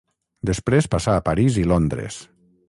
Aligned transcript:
Després 0.49 0.89
passà 0.95 1.15
a 1.19 1.23
París 1.29 1.61
i 1.65 1.67
Londres. 1.73 2.19